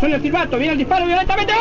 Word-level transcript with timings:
Con 0.00 0.10
el 0.14 0.22
silbato, 0.22 0.56
viene 0.56 0.72
el 0.72 0.78
disparo 0.78 1.04
violentamente. 1.04 1.52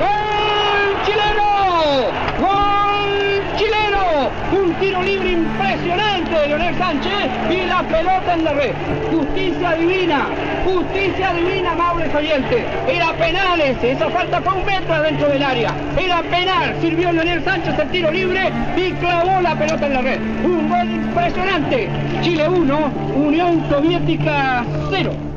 ¡Gol 0.00 1.04
chileno! 1.06 2.10
¡Gol 2.40 3.42
chileno! 3.56 4.30
Un 4.52 4.74
tiro 4.80 5.00
libre 5.00 5.30
impresionante 5.30 6.40
de 6.40 6.48
Leonel 6.48 6.76
Sánchez 6.76 7.30
y 7.50 7.66
la 7.68 7.82
pelota 7.84 8.34
en 8.34 8.44
la 8.44 8.52
red. 8.52 8.72
Justicia 9.12 9.74
divina, 9.74 10.26
justicia 10.64 11.34
divina, 11.34 11.70
amables 11.70 12.12
oyentes. 12.12 12.64
Era 12.88 13.12
penales, 13.12 13.76
esa 13.84 14.10
falta 14.10 14.40
fue 14.40 14.54
un 14.54 14.66
metro 14.66 14.94
adentro 14.94 15.28
del 15.28 15.42
área. 15.44 15.72
Era 15.96 16.20
penal, 16.22 16.74
sirvió 16.80 17.12
Leonel 17.12 17.44
Sánchez 17.44 17.78
el 17.78 17.90
tiro 17.92 18.10
libre 18.10 18.50
y 18.76 18.90
clavó 18.94 19.40
la 19.40 19.54
pelota 19.56 19.86
en 19.86 19.92
la 19.92 20.00
red. 20.02 20.20
Un 20.42 20.68
gol 20.68 20.90
impresionante. 20.90 21.88
Chile 22.22 22.48
1, 22.48 22.92
Unión 23.14 23.64
Soviética 23.70 24.64
0. 24.90 25.31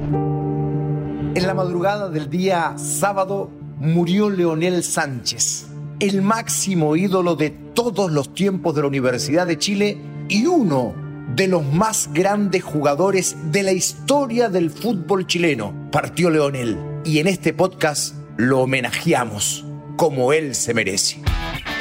En 1.35 1.47
la 1.47 1.53
madrugada 1.53 2.07
del 2.07 2.29
día 2.29 2.75
sábado 2.77 3.51
murió 3.77 4.29
Leonel 4.29 4.85
Sánchez, 4.85 5.65
el 5.99 6.21
máximo 6.21 6.95
ídolo 6.95 7.35
de 7.35 7.49
todos 7.49 8.09
los 8.09 8.33
tiempos 8.33 8.73
de 8.73 8.81
la 8.81 8.87
Universidad 8.87 9.45
de 9.45 9.57
Chile 9.57 9.97
y 10.29 10.45
uno 10.45 10.95
de 11.35 11.49
los 11.49 11.61
más 11.73 12.09
grandes 12.13 12.63
jugadores 12.63 13.35
de 13.51 13.63
la 13.63 13.73
historia 13.73 14.47
del 14.47 14.71
fútbol 14.71 15.27
chileno. 15.27 15.89
Partió 15.91 16.29
Leonel 16.29 16.77
y 17.03 17.19
en 17.19 17.27
este 17.27 17.51
podcast 17.51 18.15
lo 18.37 18.61
homenajeamos 18.61 19.65
como 19.97 20.31
él 20.31 20.55
se 20.55 20.73
merece. 20.73 21.21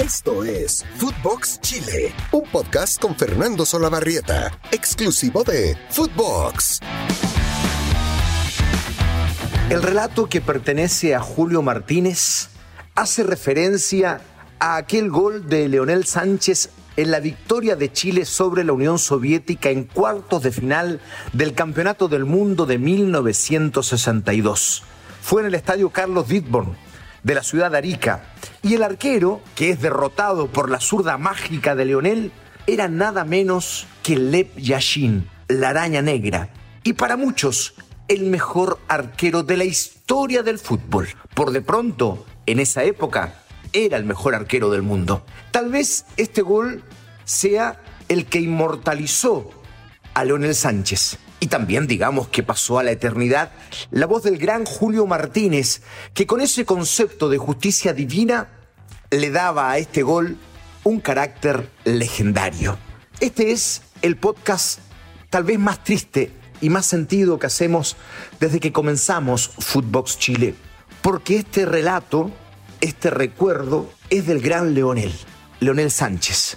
Esto 0.01 0.43
es 0.43 0.85
Footbox 0.97 1.61
Chile, 1.61 2.13
un 2.33 2.43
podcast 2.51 3.01
con 3.01 3.15
Fernando 3.15 3.65
Solabarrieta, 3.65 4.51
exclusivo 4.73 5.45
de 5.45 5.79
Footbox. 5.91 6.81
El 9.71 9.83
relato 9.83 10.29
que 10.29 10.43
pertenece 10.43 11.15
a 11.15 11.21
Julio 11.21 11.63
Martínez 11.63 12.51
hace 12.95 13.23
referencia 13.23 14.21
a 14.59 14.77
aquel 14.77 15.09
gol 15.09 15.49
de 15.49 15.71
Leonel 15.71 16.05
Sánchez 16.05 16.69
en 16.97 17.11
la 17.11 17.19
victoria 17.19 17.75
de 17.75 17.91
Chile 17.91 18.27
sobre 18.27 18.63
la 18.63 18.75
Unión 18.75 18.99
Soviética 18.99 19.71
en 19.71 19.85
cuartos 19.85 20.43
de 20.43 20.53
final 20.53 21.01
del 21.33 21.55
Campeonato 21.55 22.09
del 22.09 22.27
Mundo 22.27 22.67
de 22.67 22.77
1962. 22.79 24.83
Fue 25.23 25.41
en 25.41 25.49
el 25.49 25.55
estadio 25.55 25.89
Carlos 25.89 26.29
Dittborn 26.29 26.77
de 27.23 27.35
la 27.35 27.43
ciudad 27.43 27.71
de 27.71 27.79
Arica 27.79 28.35
y 28.63 28.75
el 28.75 28.83
arquero, 28.83 29.41
que 29.55 29.71
es 29.71 29.81
derrotado 29.81 30.49
por 30.49 30.71
la 30.71 30.79
zurda 30.79 31.17
mágica 31.17 31.75
de 31.75 31.87
Leonel, 31.87 32.33
era 32.67 32.89
nada 32.89 33.25
menos 33.25 33.87
que 34.03 34.17
Lev 34.17 34.55
Yashin, 34.57 35.27
la 35.49 35.71
araña 35.71 36.03
negra, 36.03 36.51
y 36.83 36.93
para 36.93 37.17
muchos 37.17 37.75
el 38.09 38.25
mejor 38.25 38.79
arquero 38.89 39.43
de 39.43 39.57
la 39.57 39.65
historia 39.65 40.43
del 40.43 40.59
fútbol. 40.59 41.09
Por 41.35 41.51
de 41.51 41.63
pronto, 41.63 42.25
en 42.47 42.61
esa 42.61 42.85
época, 42.85 43.43
era 43.73 43.97
el 43.97 44.05
mejor 44.05 44.35
arquero 44.35 44.71
del 44.71 44.83
mundo. 44.83 45.25
Tal 45.51 45.71
vez 45.71 46.05
este 46.17 46.43
gol 46.43 46.85
sea 47.25 47.83
el 48.09 48.27
que 48.27 48.41
inmortalizó 48.41 49.51
a 50.13 50.25
Leonel 50.25 50.55
Sánchez. 50.55 51.19
Y 51.41 51.49
también 51.49 51.87
digamos 51.87 52.29
que 52.29 52.43
pasó 52.43 52.79
a 52.79 52.83
la 52.83 52.93
eternidad 52.93 53.53
la 53.91 54.07
voz 54.07 54.23
del 54.23 54.39
gran 54.39 54.65
Julio 54.65 55.07
Martínez, 55.07 55.83
que 56.15 56.27
con 56.27 56.41
ese 56.41 56.65
concepto 56.65 57.29
de 57.29 57.39
justicia 57.39 57.93
divina 57.93 58.49
le 59.11 59.31
daba 59.31 59.71
a 59.71 59.79
este 59.79 60.03
gol 60.03 60.39
un 60.85 61.01
carácter 61.01 61.71
legendario. 61.85 62.79
Este 63.21 63.53
es 63.53 63.83
el 64.03 64.17
podcast 64.17 64.81
tal 65.31 65.45
vez 65.45 65.59
más 65.59 65.83
triste 65.83 66.31
y 66.65 66.71
más 66.71 66.87
sentido 66.87 67.39
que 67.39 67.47
hacemos 67.47 67.95
desde 68.41 68.59
que 68.59 68.73
comenzamos 68.73 69.51
Footbox 69.59 70.19
Chile. 70.19 70.55
Porque 71.03 71.37
este 71.37 71.67
relato, 71.67 72.31
este 72.81 73.11
recuerdo, 73.11 73.91
es 74.09 74.27
del 74.27 74.41
gran 74.41 74.73
Leonel, 74.73 75.13
Leonel 75.61 75.91
Sánchez, 75.91 76.57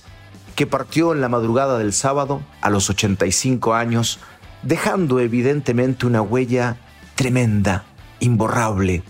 que 0.56 0.66
partió 0.66 1.12
en 1.12 1.20
la 1.20 1.28
madrugada 1.28 1.78
del 1.78 1.92
sábado 1.92 2.42
a 2.62 2.70
los 2.70 2.90
85 2.90 3.74
años, 3.74 4.20
dejando 4.64 5.20
evidentemente 5.20 6.06
una 6.06 6.22
huella 6.22 6.78
tremenda, 7.16 7.84
imborrable, 8.22 9.04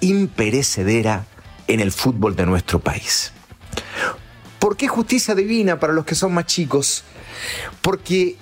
imperecedera 0.00 1.24
en 1.66 1.80
el 1.80 1.90
fútbol 1.90 2.36
de 2.36 2.46
nuestro 2.46 2.78
país. 2.78 3.32
¿Por 4.60 4.76
qué 4.76 4.86
justicia 4.86 5.34
divina 5.34 5.80
para 5.80 5.92
los 5.92 6.04
que 6.04 6.14
son 6.14 6.32
más 6.32 6.46
chicos? 6.46 7.02
Porque 7.82 8.36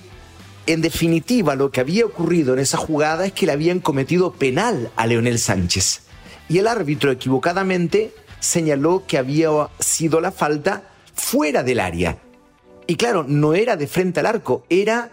en 0.66 0.80
definitiva, 0.80 1.54
lo 1.54 1.70
que 1.70 1.80
había 1.80 2.06
ocurrido 2.06 2.54
en 2.54 2.60
esa 2.60 2.78
jugada 2.78 3.26
es 3.26 3.32
que 3.32 3.46
le 3.46 3.52
habían 3.52 3.80
cometido 3.80 4.32
penal 4.32 4.90
a 4.96 5.06
Leonel 5.06 5.38
Sánchez. 5.38 6.02
Y 6.48 6.58
el 6.58 6.66
árbitro 6.66 7.10
equivocadamente 7.10 8.14
señaló 8.40 9.04
que 9.06 9.18
había 9.18 9.48
sido 9.78 10.20
la 10.20 10.32
falta 10.32 10.84
fuera 11.14 11.62
del 11.62 11.80
área. 11.80 12.18
Y 12.86 12.96
claro, 12.96 13.24
no 13.26 13.54
era 13.54 13.76
de 13.76 13.86
frente 13.86 14.20
al 14.20 14.26
arco, 14.26 14.64
era 14.68 15.10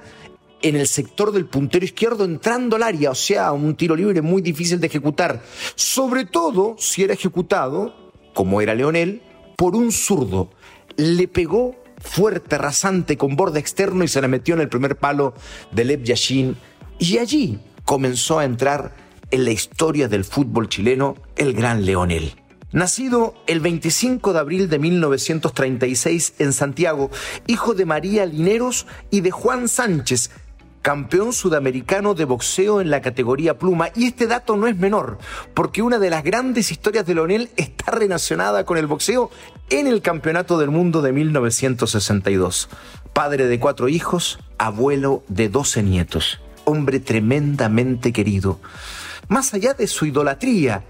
en 0.61 0.75
el 0.75 0.87
sector 0.87 1.31
del 1.31 1.45
puntero 1.45 1.85
izquierdo 1.85 2.25
entrando 2.25 2.75
al 2.75 2.83
área, 2.83 3.11
o 3.11 3.15
sea, 3.15 3.51
un 3.51 3.75
tiro 3.75 3.95
libre 3.95 4.21
muy 4.21 4.41
difícil 4.41 4.79
de 4.79 4.87
ejecutar. 4.87 5.41
Sobre 5.75 6.25
todo 6.25 6.75
si 6.77 7.03
era 7.03 7.13
ejecutado, 7.13 8.11
como 8.33 8.61
era 8.61 8.75
Leonel, 8.75 9.21
por 9.55 9.75
un 9.75 9.91
zurdo. 9.91 10.49
Le 10.97 11.27
pegó 11.27 11.75
fuerte, 11.99 12.57
rasante, 12.57 13.17
con 13.17 13.35
borde 13.35 13.59
externo 13.59 14.03
y 14.03 14.07
se 14.07 14.21
la 14.21 14.27
metió 14.27 14.55
en 14.55 14.61
el 14.61 14.69
primer 14.69 14.97
palo 14.97 15.33
de 15.71 15.85
Lev 15.85 16.03
Yashin. 16.03 16.57
Y 16.97 17.17
allí 17.17 17.59
comenzó 17.85 18.39
a 18.39 18.45
entrar 18.45 18.95
en 19.31 19.45
la 19.45 19.51
historia 19.51 20.07
del 20.07 20.25
fútbol 20.25 20.69
chileno 20.69 21.15
el 21.35 21.53
gran 21.53 21.85
Leonel. 21.85 22.35
Nacido 22.71 23.33
el 23.47 23.61
25 23.61 24.31
de 24.31 24.39
abril 24.39 24.69
de 24.69 24.77
1936 24.77 26.35
en 26.37 26.53
Santiago, 26.53 27.09
hijo 27.47 27.73
de 27.73 27.85
María 27.85 28.27
Lineros 28.27 28.85
y 29.09 29.21
de 29.21 29.31
Juan 29.31 29.67
Sánchez, 29.67 30.29
campeón 30.81 31.33
sudamericano 31.33 32.13
de 32.13 32.25
boxeo 32.25 32.81
en 32.81 32.89
la 32.89 33.01
categoría 33.01 33.57
pluma. 33.57 33.89
Y 33.95 34.05
este 34.05 34.27
dato 34.27 34.55
no 34.55 34.67
es 34.67 34.77
menor, 34.77 35.17
porque 35.53 35.81
una 35.81 35.99
de 35.99 36.09
las 36.09 36.23
grandes 36.23 36.71
historias 36.71 37.05
de 37.05 37.15
Leonel 37.15 37.49
está 37.57 37.91
relacionada 37.91 38.65
con 38.65 38.77
el 38.77 38.87
boxeo 38.87 39.31
en 39.69 39.87
el 39.87 40.01
Campeonato 40.01 40.57
del 40.57 40.71
Mundo 40.71 41.01
de 41.01 41.11
1962. 41.11 42.69
Padre 43.13 43.47
de 43.47 43.59
cuatro 43.59 43.89
hijos, 43.89 44.39
abuelo 44.57 45.23
de 45.27 45.49
doce 45.49 45.83
nietos, 45.83 46.39
hombre 46.65 46.99
tremendamente 46.99 48.13
querido. 48.13 48.59
Más 49.27 49.53
allá 49.53 49.73
de 49.73 49.87
su 49.87 50.05
idolatría, 50.05 50.83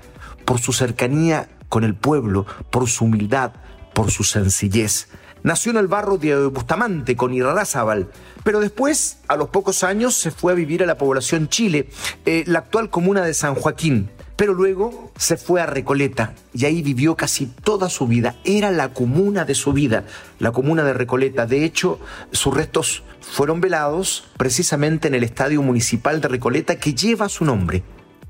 por 0.46 0.60
su 0.60 0.74
cercanía 0.74 1.50
con 1.68 1.84
el 1.84 1.96
pueblo, 1.96 2.46
por 2.70 2.88
su 2.88 3.06
humildad, 3.06 3.52
por 3.94 4.12
su 4.12 4.24
sencillez. 4.24 5.08
Nació 5.44 5.72
en 5.72 5.78
el 5.78 5.88
barrio 5.88 6.18
de 6.18 6.48
Bustamante 6.48 7.16
con 7.16 7.34
Irarrázaval, 7.34 8.10
pero 8.44 8.60
después, 8.60 9.20
a 9.28 9.36
los 9.36 9.50
pocos 9.50 9.84
años, 9.84 10.16
se 10.16 10.32
fue 10.32 10.52
a 10.52 10.56
vivir 10.56 10.84
a 10.84 10.86
la 10.86 10.98
población 10.98 11.48
Chile, 11.48 11.90
eh, 12.26 12.44
la 12.46 12.60
actual 12.60 12.90
comuna 12.90 13.24
de 13.24 13.34
San 13.34 13.56
Joaquín. 13.56 14.10
Pero 14.36 14.54
luego 14.54 15.12
se 15.18 15.36
fue 15.36 15.60
a 15.60 15.66
Recoleta 15.66 16.34
y 16.54 16.64
ahí 16.64 16.82
vivió 16.82 17.18
casi 17.18 17.46
toda 17.46 17.90
su 17.90 18.08
vida. 18.08 18.38
Era 18.46 18.72
la 18.72 18.94
comuna 18.94 19.44
de 19.44 19.54
su 19.54 19.74
vida, 19.74 20.06
la 20.40 20.54
comuna 20.54 20.84
de 20.86 20.94
Recoleta. 20.94 21.46
De 21.46 21.66
hecho, 21.66 22.00
sus 22.32 22.54
restos 22.54 23.04
fueron 23.20 23.60
velados 23.60 24.30
precisamente 24.38 25.10
en 25.10 25.16
el 25.16 25.26
estadio 25.26 25.62
municipal 25.62 26.22
de 26.22 26.30
Recoleta 26.30 26.78
que 26.78 26.94
lleva 26.94 27.28
su 27.28 27.44
nombre, 27.44 27.84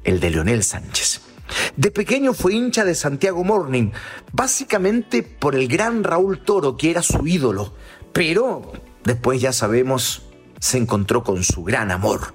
el 0.03 0.19
de 0.19 0.31
Leonel 0.31 0.63
Sánchez. 0.63 1.28
De 1.75 1.91
pequeño 1.91 2.33
fue 2.33 2.53
hincha 2.53 2.85
de 2.85 2.95
Santiago 2.95 3.43
Morning, 3.43 3.91
básicamente 4.31 5.23
por 5.23 5.55
el 5.55 5.67
gran 5.67 6.03
Raúl 6.03 6.43
Toro, 6.43 6.77
que 6.77 6.91
era 6.91 7.01
su 7.01 7.25
ídolo. 7.27 7.73
Pero 8.13 8.71
después 9.03 9.41
ya 9.41 9.53
sabemos 9.53 10.23
se 10.59 10.77
encontró 10.77 11.23
con 11.23 11.43
su 11.43 11.63
gran 11.63 11.91
amor. 11.91 12.33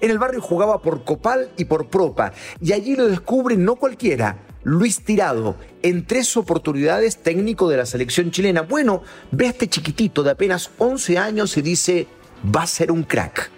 En 0.00 0.10
el 0.10 0.18
barrio 0.18 0.40
jugaba 0.40 0.80
por 0.80 1.04
Copal 1.04 1.50
y 1.56 1.64
por 1.64 1.88
Propa, 1.88 2.32
y 2.60 2.72
allí 2.72 2.96
lo 2.96 3.08
descubre 3.08 3.56
no 3.56 3.76
cualquiera, 3.76 4.38
Luis 4.62 5.04
Tirado, 5.04 5.56
en 5.82 6.06
tres 6.06 6.36
oportunidades 6.36 7.22
técnico 7.22 7.68
de 7.68 7.76
la 7.76 7.86
selección 7.86 8.30
chilena. 8.30 8.62
Bueno, 8.62 9.02
ve 9.30 9.46
a 9.46 9.50
este 9.50 9.68
chiquitito 9.68 10.22
de 10.22 10.30
apenas 10.30 10.70
11 10.78 11.18
años 11.18 11.56
y 11.56 11.62
dice, 11.62 12.06
va 12.54 12.62
a 12.62 12.66
ser 12.66 12.90
un 12.90 13.02
crack. 13.02 13.50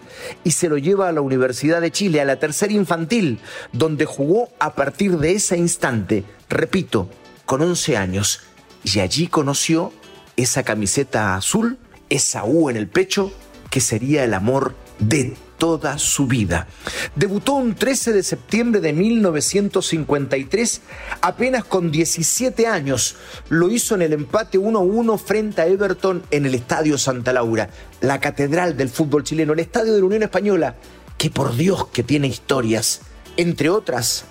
Y 0.45 0.53
se 0.53 0.69
lo 0.69 0.79
lleva 0.79 1.09
a 1.09 1.13
la 1.13 1.21
Universidad 1.21 1.81
de 1.81 1.91
Chile, 1.91 2.21
a 2.21 2.25
la 2.25 2.37
tercera 2.37 2.73
infantil, 2.73 3.39
donde 3.73 4.05
jugó 4.05 4.51
a 4.59 4.75
partir 4.75 5.19
de 5.19 5.33
ese 5.33 5.57
instante, 5.57 6.25
repito, 6.49 7.09
con 7.45 7.63
11 7.63 7.97
años. 7.97 8.41
Y 8.85 9.01
allí 9.01 9.27
conoció 9.27 9.93
esa 10.37 10.63
camiseta 10.63 11.37
azul, 11.37 11.79
esa 12.09 12.45
U 12.45 12.71
en 12.71 12.77
el 12.77 12.89
pecho, 12.89 13.33
que 13.71 13.81
sería 13.81 14.25
el 14.25 14.35
amor 14.35 14.75
de 14.99 15.37
toda 15.59 15.99
su 15.99 16.27
vida. 16.27 16.67
Debutó 17.15 17.55
un 17.55 17.75
13 17.75 18.13
de 18.13 18.23
septiembre 18.23 18.81
de 18.81 18.93
1953, 18.93 20.81
apenas 21.21 21.65
con 21.65 21.91
17 21.91 22.67
años. 22.67 23.17
Lo 23.49 23.71
hizo 23.71 23.95
en 23.95 24.03
el 24.03 24.13
empate 24.13 24.59
1-1 24.59 25.19
frente 25.19 25.63
a 25.63 25.67
Everton 25.67 26.23
en 26.31 26.47
el 26.47 26.55
Estadio 26.55 26.99
Santa 26.99 27.33
Laura, 27.33 27.71
la 28.01 28.21
catedral 28.21 28.77
del 28.77 28.89
fútbol 28.89 29.25
chileno, 29.25 29.53
el 29.53 29.61
Estadio 29.61 29.95
de 29.95 30.01
la 30.01 30.07
Unión 30.07 30.23
Española, 30.23 30.77
que 31.19 31.31
por 31.31 31.57
Dios 31.57 31.87
que 31.89 32.03
tiene 32.03 32.29
historias. 32.29 33.01
entre 33.39 33.69
otras, 33.69 34.25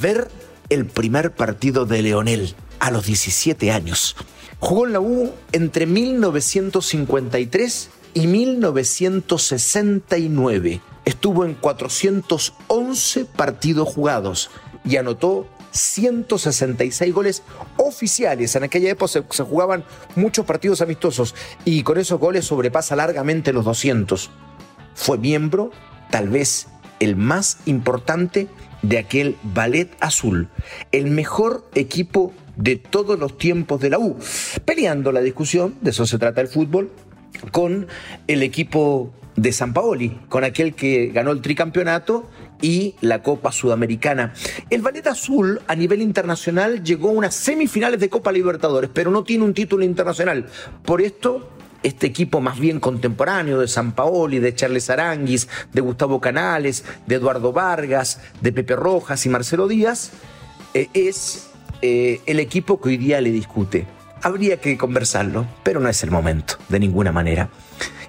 ver 0.00 0.26
el 0.68 0.86
primer 0.86 1.32
partido 1.32 1.86
de 1.86 2.02
Leonel 2.02 2.56
a 2.80 2.90
los 2.90 3.06
17 3.06 3.70
años. 3.70 4.16
Jugó 4.60 4.86
en 4.86 4.92
la 4.92 5.00
U 5.00 5.32
entre 5.52 5.86
1953 5.86 7.90
y 8.14 8.26
1969. 8.26 10.80
Estuvo 11.04 11.44
en 11.44 11.54
411 11.54 13.24
partidos 13.24 13.88
jugados 13.88 14.50
y 14.84 14.96
anotó 14.96 15.46
166 15.70 17.14
goles 17.14 17.42
oficiales. 17.76 18.56
En 18.56 18.64
aquella 18.64 18.90
época 18.90 19.08
se, 19.08 19.22
se, 19.30 19.42
jugaban 19.42 19.84
muchos 20.16 20.46
partidos 20.46 20.80
amistosos 20.80 21.34
y 21.64 21.82
con 21.82 21.98
esos 21.98 22.18
goles 22.18 22.46
sobrepasa 22.46 22.96
largamente 22.96 23.52
los 23.52 23.64
200. 23.64 24.30
Fue 24.94 25.18
miembro, 25.18 25.70
tal 26.10 26.28
vez 26.28 26.66
el 27.00 27.16
más 27.16 27.58
importante, 27.66 28.48
de 28.82 28.98
aquel 28.98 29.36
Ballet 29.42 29.90
Azul, 30.00 30.48
el 30.92 31.10
mejor 31.10 31.68
equipo 31.74 32.32
de 32.56 32.76
todos 32.76 33.18
los 33.18 33.38
tiempos 33.38 33.80
de 33.80 33.90
la 33.90 33.98
U, 33.98 34.16
peleando 34.64 35.12
la 35.12 35.20
discusión, 35.20 35.76
de 35.80 35.90
eso 35.90 36.06
se 36.06 36.18
trata 36.18 36.40
el 36.40 36.48
fútbol, 36.48 36.90
con 37.52 37.86
el 38.26 38.42
equipo 38.42 39.12
de 39.36 39.52
San 39.52 39.72
Paoli, 39.72 40.18
con 40.28 40.44
aquel 40.44 40.74
que 40.74 41.08
ganó 41.08 41.30
el 41.30 41.40
tricampeonato 41.40 42.28
y 42.60 42.96
la 43.00 43.22
Copa 43.22 43.52
Sudamericana. 43.52 44.34
El 44.68 44.82
Ballet 44.82 45.06
Azul 45.06 45.60
a 45.68 45.76
nivel 45.76 46.02
internacional 46.02 46.82
llegó 46.82 47.10
a 47.10 47.12
unas 47.12 47.34
semifinales 47.34 48.00
de 48.00 48.08
Copa 48.08 48.32
Libertadores, 48.32 48.90
pero 48.92 49.10
no 49.10 49.22
tiene 49.22 49.44
un 49.44 49.54
título 49.54 49.84
internacional. 49.84 50.46
Por 50.84 51.00
esto 51.00 51.50
este 51.84 52.08
equipo 52.08 52.40
más 52.40 52.58
bien 52.58 52.80
contemporáneo 52.80 53.60
de 53.60 53.68
San 53.68 53.92
Paoli, 53.92 54.40
de 54.40 54.54
Charles 54.54 54.90
Aranguis, 54.90 55.48
de 55.72 55.80
Gustavo 55.80 56.20
Canales, 56.20 56.84
de 57.06 57.14
Eduardo 57.14 57.52
Vargas, 57.52 58.20
de 58.40 58.52
Pepe 58.52 58.74
Rojas 58.74 59.24
y 59.26 59.28
Marcelo 59.28 59.68
Díaz, 59.68 60.10
eh, 60.74 60.88
es 60.92 61.50
eh, 61.82 62.20
el 62.26 62.40
equipo 62.40 62.80
que 62.80 62.90
hoy 62.90 62.96
día 62.96 63.20
le 63.20 63.30
discute. 63.30 63.86
Habría 64.22 64.58
que 64.58 64.76
conversarlo, 64.76 65.46
pero 65.62 65.80
no 65.80 65.88
es 65.88 66.02
el 66.02 66.10
momento, 66.10 66.54
de 66.68 66.80
ninguna 66.80 67.12
manera 67.12 67.50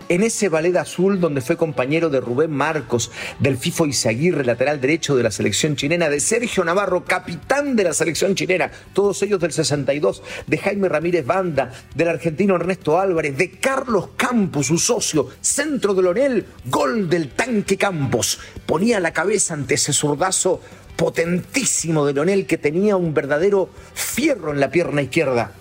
en 0.09 0.23
ese 0.23 0.49
ballet 0.49 0.75
azul 0.75 1.19
donde 1.19 1.39
fue 1.39 1.55
compañero 1.55 2.09
de 2.09 2.19
Rubén 2.19 2.51
Marcos, 2.51 3.11
del 3.37 3.57
FIFO 3.57 3.85
Izaguirre, 3.85 4.43
lateral 4.43 4.81
derecho 4.81 5.15
de 5.15 5.23
la 5.23 5.31
selección 5.31 5.75
chilena, 5.75 6.09
de 6.09 6.19
Sergio 6.19 6.65
Navarro, 6.65 7.05
capitán 7.05 7.75
de 7.75 7.83
la 7.83 7.93
selección 7.93 8.33
chilena, 8.33 8.71
todos 8.93 9.21
ellos 9.21 9.39
del 9.39 9.51
62, 9.51 10.23
de 10.47 10.57
Jaime 10.57 10.89
Ramírez 10.89 11.25
Banda, 11.25 11.71
del 11.93 12.09
argentino 12.09 12.55
Ernesto 12.55 12.99
Álvarez, 12.99 13.37
de 13.37 13.51
Carlos 13.51 14.09
Campos, 14.17 14.67
su 14.67 14.79
socio, 14.79 15.29
centro 15.41 15.93
de 15.93 16.01
Lonel, 16.01 16.45
gol 16.65 17.07
del 17.07 17.29
tanque 17.29 17.77
Campos. 17.77 18.39
Ponía 18.65 18.99
la 18.99 19.13
cabeza 19.13 19.53
ante 19.53 19.75
ese 19.75 19.93
zurdazo 19.93 20.59
potentísimo 20.95 22.05
de 22.05 22.13
Lonel 22.13 22.47
que 22.47 22.57
tenía 22.57 22.97
un 22.97 23.13
verdadero 23.13 23.69
fierro 23.93 24.51
en 24.51 24.59
la 24.59 24.71
pierna 24.71 25.03
izquierda. 25.03 25.53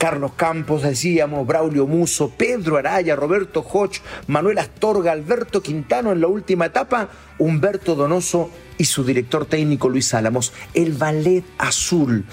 Carlos 0.00 0.32
Campos, 0.34 0.80
decíamos, 0.80 1.46
Braulio 1.46 1.86
Muso, 1.86 2.30
Pedro 2.30 2.78
Araya, 2.78 3.14
Roberto 3.16 3.60
Hoch, 3.60 3.98
Manuel 4.28 4.56
Astorga, 4.56 5.12
Alberto 5.12 5.62
Quintano 5.62 6.10
en 6.10 6.22
la 6.22 6.26
última 6.26 6.64
etapa, 6.64 7.10
Humberto 7.38 7.94
Donoso 7.94 8.48
y 8.78 8.86
su 8.86 9.04
director 9.04 9.44
técnico 9.44 9.90
Luis 9.90 10.14
Álamos. 10.14 10.54
El 10.72 10.94
Ballet 10.94 11.44
Azul, 11.58 12.24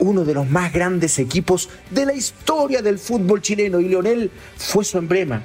uno 0.00 0.24
de 0.24 0.34
los 0.34 0.50
más 0.50 0.72
grandes 0.72 1.20
equipos 1.20 1.68
de 1.90 2.06
la 2.06 2.12
historia 2.12 2.82
del 2.82 2.98
fútbol 2.98 3.40
chileno 3.40 3.78
y 3.78 3.88
Leonel 3.88 4.32
fue 4.56 4.84
su 4.84 4.98
emblema. 4.98 5.44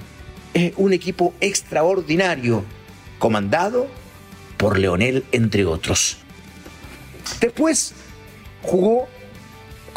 Es 0.56 0.74
un 0.78 0.94
equipo 0.94 1.36
extraordinario, 1.42 2.64
comandado 3.20 3.86
por 4.58 4.80
Leonel 4.80 5.26
entre 5.32 5.64
otros. 5.68 6.18
Después 7.40 7.94
jugó 8.64 9.08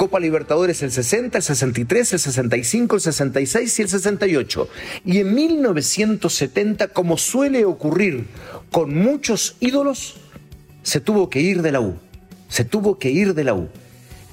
Copa 0.01 0.19
Libertadores 0.19 0.83
el 0.83 0.93
60, 0.93 1.37
el 1.37 1.45
63, 1.45 2.15
el 2.15 2.19
65, 2.19 2.97
el 2.97 3.03
66 3.03 3.79
y 3.79 3.83
el 3.83 3.89
68. 3.91 4.69
Y 5.05 5.19
en 5.19 5.35
1970, 5.35 6.89
como 6.89 7.19
suele 7.19 7.67
ocurrir 7.67 8.27
con 8.71 8.95
muchos 8.95 9.57
ídolos, 9.61 10.17
se 10.83 11.01
tuvo 11.01 11.29
que 11.29 11.41
ir 11.41 11.61
de 11.61 11.73
la 11.73 11.83
U. 11.83 11.97
Se 12.49 12.65
tuvo 12.65 12.99
que 12.99 13.11
ir 13.11 13.35
de 13.35 13.45
la 13.45 13.53
U. 13.53 13.69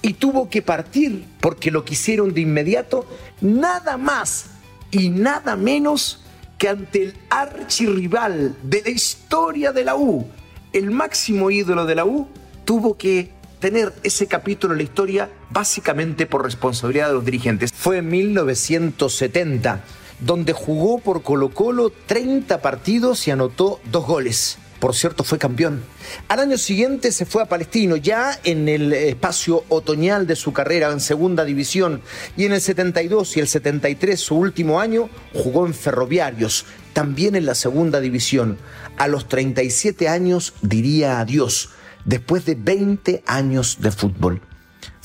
Y 0.02 0.14
tuvo 0.14 0.50
que 0.50 0.62
partir 0.62 1.26
porque 1.42 1.70
lo 1.70 1.84
quisieron 1.84 2.34
de 2.34 2.40
inmediato 2.40 3.06
nada 3.42 3.98
más 3.98 4.46
y 4.90 5.10
nada 5.10 5.58
menos 5.58 6.24
que 6.58 6.70
ante 6.70 7.04
el 7.04 7.14
archirrival 7.30 8.56
de 8.64 8.84
la 8.84 8.90
historia 8.90 9.74
de 9.74 9.84
la 9.84 9.98
U, 9.98 10.30
el 10.72 10.92
máximo 10.92 11.52
ídolo 11.52 11.86
de 11.86 11.96
la 11.96 12.06
U, 12.06 12.30
tuvo 12.64 12.98
que 12.98 13.32
tener 13.60 13.94
ese 14.04 14.28
capítulo 14.28 14.74
en 14.74 14.78
la 14.78 14.84
historia 14.84 15.30
básicamente 15.50 16.26
por 16.26 16.44
responsabilidad 16.44 17.08
de 17.08 17.14
los 17.14 17.26
dirigentes. 17.26 17.72
Fue 17.74 17.98
en 17.98 18.10
1970, 18.10 19.84
donde 20.20 20.54
jugó 20.54 21.00
por 21.00 21.24
Colo 21.24 21.50
Colo 21.50 21.92
30 22.06 22.62
partidos 22.62 23.28
y 23.28 23.32
anotó 23.32 23.80
dos 23.92 24.06
goles. 24.06 24.58
Por 24.80 24.96
cierto, 24.96 25.24
fue 25.24 25.40
campeón. 25.40 25.82
Al 26.28 26.40
año 26.40 26.58
siguiente 26.58 27.12
se 27.12 27.26
fue 27.26 27.42
a 27.42 27.48
Palestino, 27.48 27.96
ya 27.96 28.40
en 28.44 28.70
el 28.70 28.94
espacio 28.94 29.64
otoñal 29.70 30.28
de 30.28 30.36
su 30.36 30.54
carrera 30.54 30.92
en 30.92 31.00
segunda 31.00 31.44
división. 31.46 32.02
Y 32.36 32.46
en 32.46 32.54
el 32.54 32.62
72 32.62 33.38
y 33.38 33.40
el 33.40 33.48
73, 33.48 34.20
su 34.20 34.36
último 34.36 34.80
año, 34.80 35.10
jugó 35.34 35.66
en 35.66 35.74
Ferroviarios, 35.74 36.66
también 36.94 37.36
en 37.36 37.48
la 37.48 37.56
segunda 37.56 38.00
división. 38.00 38.60
A 38.98 39.08
los 39.08 39.28
37 39.28 40.10
años 40.10 40.54
diría 40.62 41.20
adiós 41.20 41.70
después 42.06 42.46
de 42.46 42.56
20 42.56 43.24
años 43.26 43.78
de 43.82 43.92
fútbol. 43.92 44.42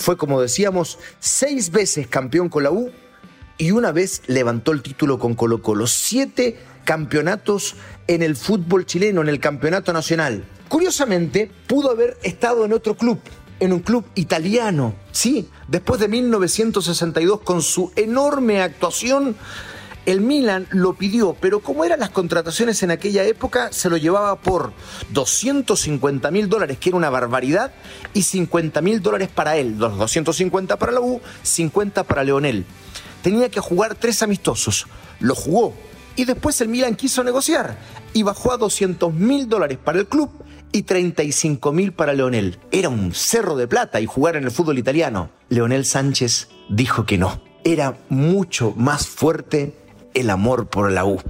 Fue, 0.02 0.16
como 0.16 0.40
decíamos, 0.40 0.99
seis 1.20 1.70
veces 1.70 2.08
campeón 2.08 2.49
con 2.49 2.64
la 2.64 2.72
U 2.72 2.90
y 3.56 3.70
una 3.70 3.93
vez 3.93 4.22
levantó 4.26 4.72
el 4.72 4.82
título 4.82 5.20
con 5.20 5.34
Colo 5.34 5.62
Colo. 5.62 5.87
Siete 5.87 6.58
campeonatos 6.84 7.76
en 8.08 8.25
el 8.25 8.34
fútbol 8.34 8.84
chileno, 8.84 9.20
en 9.20 9.28
el 9.28 9.38
campeonato 9.38 9.93
nacional. 9.93 10.44
Curiosamente, 10.69 11.49
pudo 11.69 11.93
haber 11.93 12.19
estado 12.25 12.64
en 12.64 12.72
otro 12.72 12.96
club, 12.96 13.20
en 13.60 13.72
un 13.72 13.78
club 13.78 14.04
italiano, 14.16 14.96
sí, 15.12 15.49
después 15.69 16.00
de 16.00 16.08
1962 16.08 17.43
con 17.43 17.62
su 17.62 17.93
enorme 17.94 18.60
actuación 18.60 19.37
el 20.04 20.20
Milan 20.20 20.66
lo 20.70 20.94
pidió, 20.94 21.37
pero 21.40 21.60
como 21.60 21.84
eran 21.84 22.00
las 22.00 22.10
contrataciones 22.10 22.82
en 22.82 22.90
aquella 22.90 23.22
época, 23.25 23.72
se 23.72 23.88
lo 23.88 23.96
llevaba 23.96 24.37
por 24.37 24.72
250 25.10 26.31
mil 26.31 26.49
dólares, 26.49 26.78
que 26.78 26.88
era 26.88 26.96
una 26.96 27.10
barbaridad, 27.10 27.72
y 28.12 28.22
50 28.22 28.81
mil 28.81 29.00
dólares 29.00 29.29
para 29.32 29.56
él. 29.56 29.77
Los 29.79 29.96
250 29.98 30.77
para 30.77 30.93
la 30.93 31.00
U, 31.00 31.20
50 31.43 32.03
para 32.05 32.24
Leonel. 32.24 32.67
Tenía 33.22 33.48
que 33.48 33.60
jugar 33.60 33.94
tres 33.94 34.22
amistosos. 34.22 34.86
Lo 35.20 35.36
jugó. 35.36 35.74
Y 36.17 36.24
después 36.24 36.60
el 36.60 36.69
Milan 36.69 36.96
quiso 36.96 37.22
negociar 37.22 37.79
y 38.12 38.22
bajó 38.22 38.53
a 38.53 38.58
200 38.58 39.15
mil 39.15 39.48
dólares 39.48 39.79
para 39.82 40.00
el 40.00 40.06
club 40.06 40.31
y 40.72 40.82
35 40.82 41.72
mil 41.72 41.93
para 41.93 42.12
Leonel. 42.12 42.58
Era 42.72 42.88
un 42.88 43.15
cerro 43.15 43.56
de 43.56 43.69
plata 43.69 44.00
y 44.00 44.06
jugar 44.06 44.36
en 44.36 44.44
el 44.44 44.50
fútbol 44.50 44.79
italiano. 44.79 45.31
Leonel 45.48 45.84
Sánchez 45.84 46.48
dijo 46.69 47.06
que 47.06 47.19
no. 47.19 47.41
Era 47.65 47.96
mucho 48.08 48.74
más 48.77 49.06
fuerte 49.06 49.81
el 50.14 50.31
amor 50.31 50.69
por 50.69 50.90
la 50.90 51.04
U. 51.04 51.20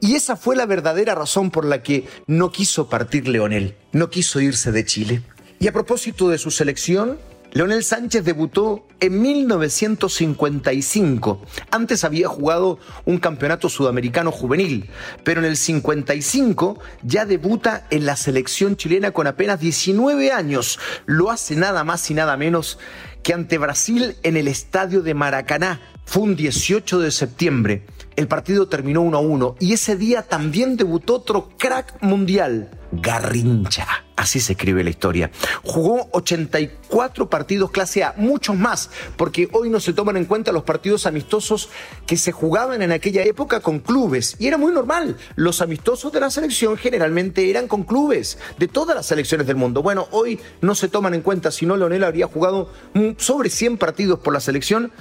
Y 0.00 0.14
esa 0.14 0.36
fue 0.36 0.56
la 0.56 0.66
verdadera 0.66 1.14
razón 1.14 1.50
por 1.50 1.64
la 1.64 1.82
que 1.82 2.06
no 2.26 2.50
quiso 2.50 2.88
partir 2.88 3.28
Leonel, 3.28 3.76
no 3.92 4.10
quiso 4.10 4.40
irse 4.40 4.72
de 4.72 4.84
Chile. 4.84 5.22
Y 5.58 5.68
a 5.68 5.72
propósito 5.72 6.28
de 6.28 6.38
su 6.38 6.50
selección, 6.50 7.18
Leonel 7.56 7.84
Sánchez 7.84 8.22
debutó 8.22 8.86
en 9.00 9.22
1955. 9.22 11.40
Antes 11.70 12.04
había 12.04 12.28
jugado 12.28 12.78
un 13.06 13.16
campeonato 13.16 13.70
sudamericano 13.70 14.30
juvenil, 14.30 14.90
pero 15.24 15.40
en 15.40 15.46
el 15.46 15.56
55 15.56 16.78
ya 17.02 17.24
debuta 17.24 17.86
en 17.88 18.04
la 18.04 18.16
selección 18.16 18.76
chilena 18.76 19.12
con 19.12 19.26
apenas 19.26 19.58
19 19.58 20.32
años. 20.32 20.78
Lo 21.06 21.30
hace 21.30 21.56
nada 21.56 21.82
más 21.82 22.10
y 22.10 22.14
nada 22.14 22.36
menos 22.36 22.78
que 23.22 23.32
ante 23.32 23.56
Brasil 23.56 24.16
en 24.22 24.36
el 24.36 24.48
estadio 24.48 25.00
de 25.00 25.14
Maracaná. 25.14 25.80
Fue 26.04 26.24
un 26.24 26.36
18 26.36 27.00
de 27.00 27.10
septiembre. 27.10 27.86
El 28.16 28.28
partido 28.28 28.66
terminó 28.66 29.02
1 29.02 29.16
a 29.16 29.20
1 29.20 29.56
y 29.60 29.74
ese 29.74 29.94
día 29.94 30.22
también 30.22 30.78
debutó 30.78 31.16
otro 31.16 31.50
crack 31.58 32.02
mundial, 32.02 32.70
Garrincha 32.92 34.06
así 34.16 34.40
se 34.40 34.52
escribe 34.52 34.82
la 34.82 34.90
historia. 34.90 35.30
Jugó 35.62 36.08
84 36.12 37.28
partidos 37.28 37.70
clase 37.70 38.02
A, 38.02 38.14
muchos 38.16 38.56
más, 38.56 38.90
porque 39.16 39.48
hoy 39.52 39.68
no 39.70 39.78
se 39.78 39.92
toman 39.92 40.16
en 40.16 40.24
cuenta 40.24 40.52
los 40.52 40.64
partidos 40.64 41.06
amistosos 41.06 41.68
que 42.06 42.16
se 42.16 42.32
jugaban 42.32 42.82
en 42.82 42.92
aquella 42.92 43.22
época 43.22 43.60
con 43.60 43.78
clubes. 43.78 44.36
Y 44.38 44.48
era 44.48 44.58
muy 44.58 44.72
normal. 44.72 45.16
Los 45.36 45.60
amistosos 45.60 46.12
de 46.12 46.20
la 46.20 46.30
selección 46.30 46.76
generalmente 46.76 47.50
eran 47.50 47.68
con 47.68 47.84
clubes 47.84 48.38
de 48.58 48.68
todas 48.68 48.96
las 48.96 49.06
selecciones 49.06 49.46
del 49.46 49.56
mundo. 49.56 49.82
Bueno, 49.82 50.08
hoy 50.10 50.40
no 50.62 50.74
se 50.74 50.88
toman 50.88 51.14
en 51.14 51.22
cuenta, 51.22 51.50
si 51.50 51.66
no, 51.66 51.76
Leonel 51.76 52.04
habría 52.04 52.26
jugado 52.26 52.72
sobre 53.18 53.50
100 53.50 53.76
partidos 53.76 54.20
por 54.20 54.32
la 54.32 54.40
selección 54.40 54.92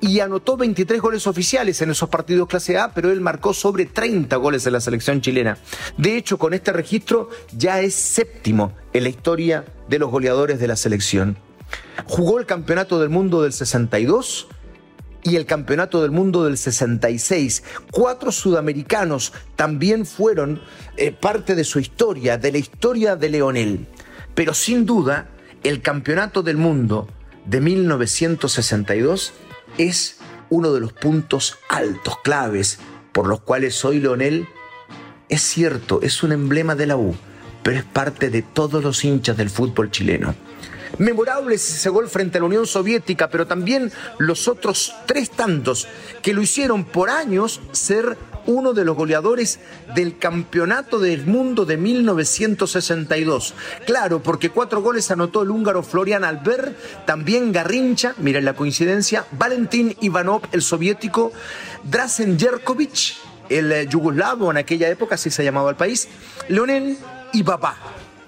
y 0.00 0.20
anotó 0.20 0.56
23 0.56 1.00
goles 1.00 1.26
oficiales 1.26 1.80
en 1.82 1.90
esos 1.90 2.08
partidos 2.08 2.48
clase 2.48 2.78
A, 2.78 2.94
pero 2.94 3.12
él 3.12 3.20
marcó 3.20 3.52
sobre 3.52 3.86
30 3.86 4.34
goles 4.36 4.66
en 4.66 4.72
la 4.72 4.80
selección 4.80 5.20
chilena. 5.20 5.58
De 5.98 6.16
hecho, 6.16 6.38
con 6.38 6.54
este 6.54 6.72
registro 6.72 7.28
ya 7.56 7.80
es 7.80 7.94
séptimo 7.94 8.72
en 8.92 9.04
la 9.04 9.08
historia 9.08 9.64
de 9.88 9.98
los 9.98 10.10
goleadores 10.10 10.60
de 10.60 10.68
la 10.68 10.76
selección. 10.76 11.36
Jugó 12.04 12.38
el 12.38 12.46
Campeonato 12.46 13.00
del 13.00 13.10
Mundo 13.10 13.42
del 13.42 13.52
62 13.52 14.48
y 15.22 15.36
el 15.36 15.46
Campeonato 15.46 16.02
del 16.02 16.10
Mundo 16.10 16.44
del 16.44 16.58
66. 16.58 17.62
Cuatro 17.90 18.32
sudamericanos 18.32 19.32
también 19.56 20.04
fueron 20.06 20.60
eh, 20.96 21.12
parte 21.12 21.54
de 21.54 21.64
su 21.64 21.78
historia, 21.78 22.38
de 22.38 22.52
la 22.52 22.58
historia 22.58 23.16
de 23.16 23.28
Leonel. 23.28 23.86
Pero 24.34 24.54
sin 24.54 24.84
duda, 24.86 25.28
el 25.62 25.82
Campeonato 25.82 26.42
del 26.42 26.56
Mundo 26.56 27.08
de 27.46 27.60
1962 27.60 29.32
es 29.78 30.18
uno 30.50 30.72
de 30.72 30.80
los 30.80 30.92
puntos 30.92 31.58
altos, 31.68 32.18
claves, 32.22 32.78
por 33.12 33.26
los 33.26 33.40
cuales 33.40 33.84
hoy 33.84 34.00
Leonel 34.00 34.48
es 35.32 35.40
cierto, 35.40 36.00
es 36.02 36.22
un 36.22 36.32
emblema 36.32 36.74
de 36.74 36.86
la 36.86 36.98
U, 36.98 37.16
pero 37.62 37.78
es 37.78 37.84
parte 37.84 38.28
de 38.28 38.42
todos 38.42 38.84
los 38.84 39.02
hinchas 39.02 39.34
del 39.34 39.48
fútbol 39.48 39.90
chileno. 39.90 40.34
Memorable 40.98 41.54
ese 41.54 41.88
gol 41.88 42.10
frente 42.10 42.36
a 42.36 42.42
la 42.42 42.48
Unión 42.48 42.66
Soviética, 42.66 43.30
pero 43.30 43.46
también 43.46 43.90
los 44.18 44.46
otros 44.46 44.94
tres 45.06 45.30
tantos 45.30 45.88
que 46.20 46.34
lo 46.34 46.42
hicieron 46.42 46.84
por 46.84 47.08
años 47.08 47.62
ser 47.72 48.18
uno 48.44 48.74
de 48.74 48.84
los 48.84 48.94
goleadores 48.94 49.58
del 49.94 50.18
Campeonato 50.18 50.98
del 50.98 51.24
Mundo 51.24 51.64
de 51.64 51.78
1962. 51.78 53.54
Claro, 53.86 54.22
porque 54.22 54.50
cuatro 54.50 54.82
goles 54.82 55.10
anotó 55.10 55.44
el 55.44 55.50
húngaro 55.50 55.82
Florian 55.82 56.24
Albert, 56.24 56.76
también 57.06 57.52
Garrincha, 57.52 58.14
miren 58.18 58.44
la 58.44 58.52
coincidencia, 58.52 59.24
Valentín 59.32 59.96
Ivanov, 60.02 60.42
el 60.52 60.60
soviético, 60.60 61.32
Drazen 61.84 62.38
Jerkovic, 62.38 63.31
el 63.58 63.72
eh, 63.72 63.86
yugoslavo 63.88 64.50
en 64.50 64.56
aquella 64.56 64.88
época, 64.88 65.16
así 65.16 65.30
se 65.30 65.44
llamaba 65.44 65.70
el 65.70 65.76
país, 65.76 66.08
Leonel 66.48 66.96
y 67.32 67.42
Babá. 67.42 67.76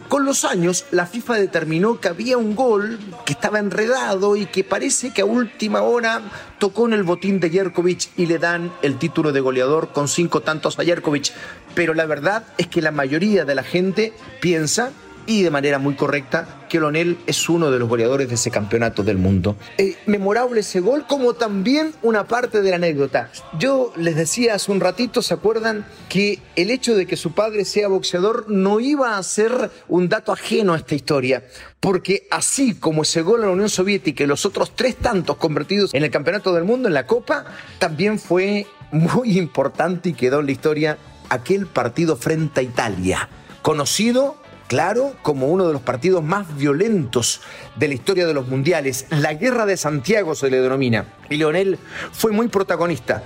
Con 0.08 0.26
los 0.26 0.44
años, 0.44 0.84
la 0.90 1.06
FIFA 1.06 1.34
determinó 1.34 1.98
que 1.98 2.08
había 2.08 2.36
un 2.36 2.54
gol 2.54 2.98
que 3.24 3.32
estaba 3.32 3.58
enredado 3.58 4.36
y 4.36 4.46
que 4.46 4.62
parece 4.62 5.12
que 5.12 5.22
a 5.22 5.24
última 5.24 5.82
hora 5.82 6.20
tocó 6.58 6.86
en 6.86 6.92
el 6.92 7.02
botín 7.02 7.40
de 7.40 7.50
Jerkovic 7.50 8.10
y 8.16 8.26
le 8.26 8.38
dan 8.38 8.70
el 8.82 8.98
título 8.98 9.32
de 9.32 9.40
goleador 9.40 9.92
con 9.92 10.06
cinco 10.06 10.42
tantos 10.42 10.78
a 10.78 10.84
Jerkovic. 10.84 11.32
Pero 11.74 11.94
la 11.94 12.04
verdad 12.04 12.44
es 12.58 12.68
que 12.68 12.82
la 12.82 12.90
mayoría 12.90 13.44
de 13.44 13.54
la 13.54 13.62
gente 13.62 14.12
piensa 14.40 14.92
y 15.26 15.42
de 15.42 15.50
manera 15.50 15.78
muy 15.78 15.94
correcta 15.94 16.64
que 16.68 16.80
Lonel 16.80 17.18
es 17.26 17.48
uno 17.48 17.70
de 17.70 17.78
los 17.78 17.88
goleadores 17.88 18.28
de 18.28 18.34
ese 18.34 18.50
campeonato 18.50 19.02
del 19.02 19.16
mundo. 19.16 19.56
Eh, 19.78 19.96
memorable 20.06 20.60
ese 20.60 20.80
gol, 20.80 21.06
como 21.06 21.34
también 21.34 21.92
una 22.02 22.26
parte 22.26 22.62
de 22.62 22.70
la 22.70 22.76
anécdota. 22.76 23.30
Yo 23.58 23.92
les 23.96 24.16
decía 24.16 24.54
hace 24.54 24.72
un 24.72 24.80
ratito, 24.80 25.22
¿se 25.22 25.34
acuerdan? 25.34 25.86
Que 26.08 26.40
el 26.56 26.70
hecho 26.70 26.96
de 26.96 27.06
que 27.06 27.16
su 27.16 27.32
padre 27.32 27.64
sea 27.64 27.88
boxeador 27.88 28.50
no 28.50 28.80
iba 28.80 29.16
a 29.16 29.22
ser 29.22 29.70
un 29.88 30.08
dato 30.08 30.32
ajeno 30.32 30.72
a 30.72 30.76
esta 30.76 30.94
historia, 30.94 31.44
porque 31.80 32.26
así 32.30 32.74
como 32.74 33.02
ese 33.02 33.22
gol 33.22 33.40
en 33.40 33.46
la 33.46 33.52
Unión 33.52 33.68
Soviética 33.68 34.24
y 34.24 34.26
los 34.26 34.44
otros 34.44 34.74
tres 34.74 34.96
tantos 34.96 35.36
convertidos 35.36 35.94
en 35.94 36.02
el 36.02 36.10
campeonato 36.10 36.52
del 36.54 36.64
mundo, 36.64 36.88
en 36.88 36.94
la 36.94 37.06
Copa, 37.06 37.44
también 37.78 38.18
fue 38.18 38.66
muy 38.90 39.38
importante 39.38 40.10
y 40.10 40.14
quedó 40.14 40.40
en 40.40 40.46
la 40.46 40.52
historia 40.52 40.98
aquel 41.28 41.66
partido 41.66 42.16
frente 42.16 42.60
a 42.60 42.62
Italia, 42.62 43.28
conocido 43.62 44.36
claro 44.66 45.14
como 45.22 45.48
uno 45.48 45.66
de 45.66 45.72
los 45.72 45.82
partidos 45.82 46.22
más 46.22 46.56
violentos 46.56 47.40
de 47.76 47.88
la 47.88 47.94
historia 47.94 48.26
de 48.26 48.34
los 48.34 48.48
mundiales. 48.48 49.06
La 49.10 49.34
guerra 49.34 49.66
de 49.66 49.76
Santiago 49.76 50.34
se 50.34 50.50
le 50.50 50.60
denomina. 50.60 51.06
Y 51.30 51.36
Leonel 51.36 51.78
fue 52.12 52.32
muy 52.32 52.48
protagonista. 52.48 53.24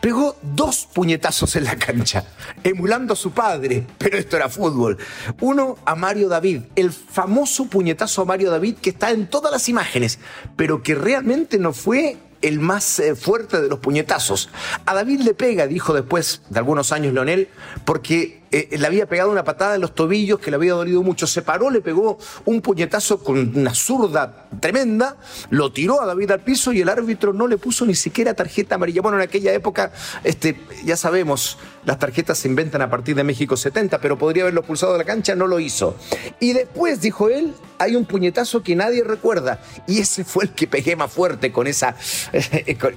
Pegó 0.00 0.36
dos 0.42 0.86
puñetazos 0.92 1.56
en 1.56 1.64
la 1.64 1.74
cancha, 1.76 2.24
emulando 2.62 3.14
a 3.14 3.16
su 3.16 3.32
padre, 3.32 3.84
pero 3.98 4.16
esto 4.16 4.36
era 4.36 4.48
fútbol. 4.48 4.96
Uno 5.40 5.76
a 5.84 5.96
Mario 5.96 6.28
David, 6.28 6.62
el 6.76 6.92
famoso 6.92 7.66
puñetazo 7.66 8.22
a 8.22 8.24
Mario 8.24 8.50
David 8.52 8.76
que 8.76 8.90
está 8.90 9.10
en 9.10 9.26
todas 9.26 9.50
las 9.50 9.68
imágenes, 9.68 10.20
pero 10.56 10.84
que 10.84 10.94
realmente 10.94 11.58
no 11.58 11.72
fue 11.72 12.16
el 12.42 12.60
más 12.60 13.00
eh, 13.00 13.16
fuerte 13.16 13.60
de 13.60 13.68
los 13.68 13.80
puñetazos. 13.80 14.50
A 14.86 14.94
David 14.94 15.22
le 15.22 15.34
pega, 15.34 15.66
dijo 15.66 15.92
después 15.92 16.42
de 16.48 16.58
algunos 16.60 16.92
años 16.92 17.12
Leonel, 17.12 17.48
porque 17.84 18.37
eh, 18.50 18.76
le 18.78 18.86
había 18.86 19.06
pegado 19.06 19.30
una 19.30 19.44
patada 19.44 19.74
en 19.74 19.80
los 19.80 19.94
tobillos 19.94 20.38
que 20.38 20.50
le 20.50 20.56
había 20.56 20.72
dolido 20.72 21.02
mucho. 21.02 21.26
Se 21.26 21.42
paró, 21.42 21.70
le 21.70 21.80
pegó 21.80 22.18
un 22.44 22.60
puñetazo 22.60 23.22
con 23.22 23.56
una 23.56 23.74
zurda 23.74 24.48
tremenda, 24.60 25.16
lo 25.50 25.72
tiró 25.72 26.00
a 26.00 26.06
David 26.06 26.30
al 26.30 26.40
piso 26.40 26.72
y 26.72 26.80
el 26.80 26.88
árbitro 26.88 27.32
no 27.32 27.46
le 27.46 27.58
puso 27.58 27.84
ni 27.84 27.94
siquiera 27.94 28.34
tarjeta 28.34 28.76
amarilla. 28.76 29.02
Bueno, 29.02 29.18
en 29.18 29.24
aquella 29.24 29.52
época, 29.52 29.92
este, 30.24 30.60
ya 30.84 30.96
sabemos, 30.96 31.58
las 31.84 31.98
tarjetas 31.98 32.38
se 32.38 32.48
inventan 32.48 32.82
a 32.82 32.90
partir 32.90 33.14
de 33.14 33.24
México 33.24 33.56
70, 33.56 34.00
pero 34.00 34.18
podría 34.18 34.44
haberlo 34.44 34.62
pulsado 34.62 34.92
de 34.92 34.98
la 34.98 35.04
cancha, 35.04 35.34
no 35.34 35.46
lo 35.46 35.60
hizo. 35.60 35.96
Y 36.40 36.52
después, 36.52 37.00
dijo 37.00 37.28
él, 37.28 37.54
hay 37.78 37.96
un 37.96 38.04
puñetazo 38.04 38.62
que 38.62 38.76
nadie 38.76 39.04
recuerda. 39.04 39.60
Y 39.86 40.00
ese 40.00 40.24
fue 40.24 40.44
el 40.44 40.50
que 40.50 40.66
pegué 40.66 40.96
más 40.96 41.12
fuerte 41.12 41.52
con, 41.52 41.66
esa, 41.66 41.96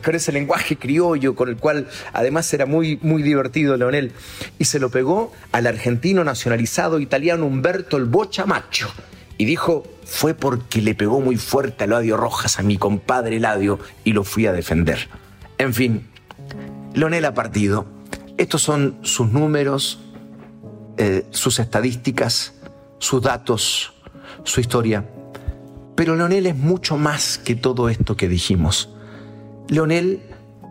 con, 0.03 0.15
ese 0.15 0.31
lenguaje 0.31 0.77
criollo, 0.77 1.35
con 1.35 1.49
el 1.49 1.57
cual 1.57 1.87
además 2.13 2.51
era 2.53 2.65
muy, 2.65 2.99
muy 3.01 3.21
divertido 3.21 3.77
Leonel. 3.77 4.13
Y 4.59 4.65
se 4.65 4.79
lo 4.79 4.89
pegó 4.89 5.31
al 5.51 5.67
argentino 5.67 6.23
nacionalizado 6.23 6.99
italiano 6.99 7.45
Humberto 7.45 7.97
el 7.97 8.05
Bocha 8.05 8.45
Macho. 8.45 8.89
Y 9.37 9.45
dijo, 9.45 9.83
fue 10.05 10.33
porque 10.33 10.81
le 10.81 10.93
pegó 10.93 11.19
muy 11.19 11.37
fuerte 11.37 11.83
a 11.83 11.87
Eladio 11.87 12.17
Rojas, 12.17 12.59
a 12.59 12.63
mi 12.63 12.77
compadre 12.77 13.37
Eladio, 13.37 13.79
y 14.03 14.13
lo 14.13 14.23
fui 14.23 14.45
a 14.45 14.53
defender. 14.53 15.07
En 15.57 15.73
fin, 15.73 16.07
Leonel 16.93 17.25
ha 17.25 17.33
partido. 17.33 17.85
Estos 18.37 18.61
son 18.61 18.97
sus 19.01 19.29
números, 19.31 19.99
eh, 20.97 21.25
sus 21.31 21.59
estadísticas, 21.59 22.53
sus 22.99 23.21
datos, 23.21 23.93
su 24.43 24.61
historia. 24.61 25.05
Pero 25.95 26.15
Leonel 26.15 26.47
es 26.47 26.55
mucho 26.55 26.97
más 26.97 27.37
que 27.37 27.55
todo 27.55 27.89
esto 27.89 28.17
que 28.17 28.27
dijimos. 28.27 28.89
Leonel 29.67 30.21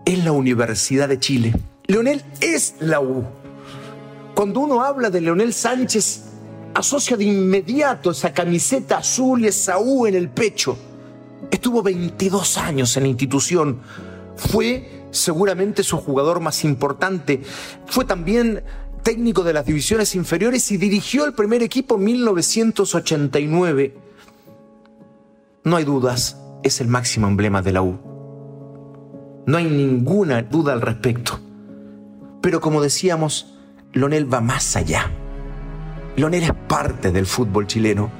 es 0.04 0.24
la 0.24 0.32
Universidad 0.32 1.08
de 1.08 1.18
Chile. 1.18 1.54
Leonel 1.86 2.22
es 2.40 2.74
la 2.80 3.00
U. 3.00 3.24
Cuando 4.40 4.61
uno 4.61 4.82
habla 4.82 5.11
de 5.11 5.20
Leonel 5.20 5.52
Sánchez, 5.52 6.23
asocia 6.73 7.14
de 7.14 7.25
inmediato 7.25 8.11
esa 8.11 8.32
camiseta 8.32 8.97
azul 8.97 9.44
y 9.44 9.49
esa 9.49 9.78
U 9.78 10.06
en 10.06 10.14
el 10.14 10.30
pecho. 10.30 10.78
Estuvo 11.50 11.82
22 11.82 12.56
años 12.56 12.97
en 12.97 13.02
la 13.02 13.11
institución. 13.11 13.80
Fue 14.37 15.04
seguramente 15.11 15.82
su 15.82 15.99
jugador 15.99 16.40
más 16.40 16.64
importante. 16.64 17.42
Fue 17.85 18.06
también 18.06 18.64
técnico 19.02 19.44
de 19.44 19.52
las 19.52 19.66
divisiones 19.66 20.14
inferiores 20.14 20.73
y 20.73 20.78
dirigió 20.78 21.26
el 21.26 21.35
primer 21.35 21.62
equipo 21.62 21.97
en 21.97 22.04
1989. 22.04 23.94
No 25.64 25.76
hay 25.76 25.85
dudas, 25.85 26.40
es 26.62 26.80
el 26.80 26.88
máximo 26.88 27.26
emblema 27.26 27.61
de 27.61 27.73
la 27.73 27.82
U. 27.82 27.99
No 29.44 29.59
hay 29.59 29.66
ninguna 29.66 30.40
duda 30.40 30.73
al 30.73 30.80
respecto. 30.80 31.38
Pero 32.40 32.62
como 32.62 32.80
decíamos, 32.80 33.59
Lonel 33.92 34.32
va 34.32 34.40
más 34.40 34.76
allá. 34.76 35.11
Lonel 36.16 36.44
es 36.44 36.52
parte 36.68 37.11
del 37.11 37.26
fútbol 37.26 37.66
chileno. 37.66 38.11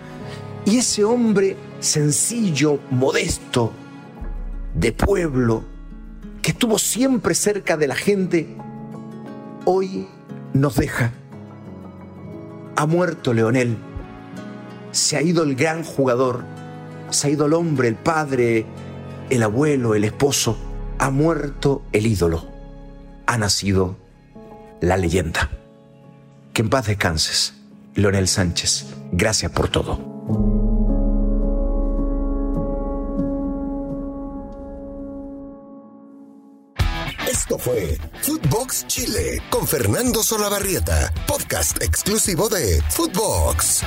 Y 0.65 0.79
ese 0.79 1.05
hombre 1.05 1.57
sencillo, 1.79 2.81
modesto, 2.91 3.73
de 4.75 4.93
pueblo, 4.93 5.65
que 6.43 6.53
estuvo 6.53 6.79
siempre 6.79 7.35
cerca 7.35 7.77
de 7.77 7.89
la 7.89 7.95
gente, 7.95 8.57
hoy 9.65 10.09
nos 10.53 10.77
deja. 10.77 11.13
Ha 12.77 12.87
muerto 12.87 13.33
Leonel. 13.33 13.77
Se 14.91 15.17
ha 15.17 15.23
ido 15.23 15.45
el 15.45 15.55
gran 15.55 15.85
jugador. 15.85 16.45
Se 17.11 17.29
ha 17.29 17.31
ido 17.31 17.47
el 17.47 17.53
hombre, 17.53 17.89
el 17.89 17.97
padre, 17.97 18.67
el 19.29 19.43
abuelo, 19.43 19.95
el 19.95 20.05
esposo. 20.05 20.57
Ha 20.99 21.11
muerto 21.11 21.83
el 21.93 22.07
ídolo. 22.07 22.49
Ha 23.27 23.39
nacido 23.39 23.97
la 24.81 24.97
leyenda. 24.97 25.51
Que 26.53 26.63
en 26.63 26.71
paz 26.71 26.87
descanses, 26.87 27.55
Leonel 27.95 28.29
Sánchez. 28.29 28.87
Gracias 29.13 29.51
por 29.53 29.69
todo. 29.69 30.11
Esto 37.31 37.59
fue 37.59 37.99
Footbox 38.23 38.87
Chile 38.87 39.43
con 39.51 39.67
Fernando 39.67 40.23
Solabarrieta, 40.23 41.13
podcast 41.27 41.83
exclusivo 41.83 42.49
de 42.49 42.83
Footbox. 42.91 43.83